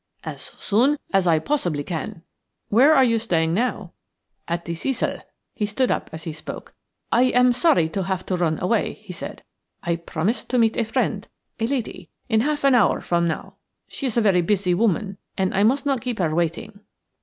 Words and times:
"As 0.23 0.41
soon 0.41 0.97
as 1.13 1.27
I 1.27 1.37
possibly 1.37 1.83
can." 1.83 2.23
Where 2.69 2.95
are 2.95 3.03
you 3.03 3.19
staying 3.19 3.53
now?" 3.53 3.93
"At 4.47 4.65
the 4.65 4.73
Cecil." 4.73 5.19
He 5.53 5.67
stood 5.67 5.91
up 5.91 6.09
as 6.11 6.23
he 6.23 6.33
spoke. 6.33 6.73
"I 7.11 7.25
am 7.25 7.53
sorry 7.53 7.87
to 7.89 8.01
have 8.05 8.25
to 8.25 8.35
run 8.35 8.57
away," 8.63 8.93
he 8.93 9.13
said. 9.13 9.43
"I 9.83 9.97
promised 9.97 10.49
to 10.49 10.57
meet 10.57 10.75
a 10.75 10.85
friend, 10.85 11.27
a 11.59 11.67
lady, 11.67 12.09
in 12.29 12.39
half 12.41 12.63
an 12.63 12.73
hour 12.73 12.99
from 12.99 13.27
now. 13.27 13.57
She 13.87 14.07
is 14.07 14.17
a 14.17 14.21
very 14.21 14.41
busy 14.41 14.73
woman, 14.73 15.19
and 15.37 15.53
I 15.53 15.61
must 15.61 15.85
not 15.85 16.01
keep 16.01 16.17
her 16.17 16.33
waiting." 16.33 16.79